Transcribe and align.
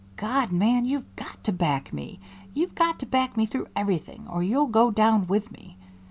"God, 0.15 0.51
man! 0.51 0.85
you've 0.85 1.15
got 1.15 1.43
to 1.43 1.51
back 1.51 1.93
me! 1.93 2.19
You've 2.55 2.73
got 2.73 2.97
to 3.01 3.05
back 3.05 3.37
me 3.37 3.45
through 3.45 3.67
everything, 3.75 4.27
or 4.27 4.41
you'll 4.41 4.65
go 4.65 4.89
down 4.89 5.27
with 5.27 5.51
me. 5.51 5.77